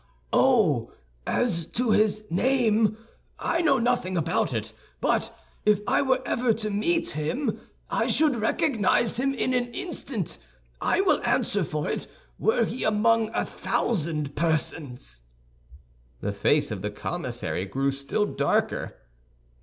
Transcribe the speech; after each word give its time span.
"Oh, 0.33 0.91
as 1.27 1.67
to 1.67 1.91
his 1.91 2.23
name, 2.31 2.97
I 3.37 3.61
know 3.61 3.77
nothing 3.77 4.17
about 4.17 4.51
it; 4.51 4.73
but 4.99 5.31
if 5.63 5.79
I 5.85 6.01
were 6.01 6.23
ever 6.25 6.53
to 6.53 6.71
meet 6.71 7.11
him, 7.11 7.61
I 7.87 8.07
should 8.07 8.35
recognize 8.37 9.17
him 9.19 9.35
in 9.35 9.53
an 9.53 9.71
instant, 9.75 10.39
I 10.81 11.01
will 11.01 11.21
answer 11.23 11.63
for 11.63 11.87
it, 11.87 12.07
were 12.39 12.65
he 12.65 12.83
among 12.83 13.29
a 13.35 13.45
thousand 13.45 14.35
persons." 14.35 15.21
The 16.19 16.33
face 16.33 16.71
of 16.71 16.81
the 16.81 16.89
commissary 16.89 17.65
grew 17.65 17.91
still 17.91 18.25
darker. 18.25 18.95